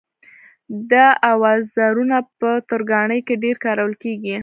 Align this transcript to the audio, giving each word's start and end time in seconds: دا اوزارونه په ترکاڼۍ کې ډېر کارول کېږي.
دا 0.91 1.07
اوزارونه 1.31 2.17
په 2.39 2.49
ترکاڼۍ 2.69 3.19
کې 3.27 3.35
ډېر 3.43 3.55
کارول 3.65 3.93
کېږي. 4.03 4.35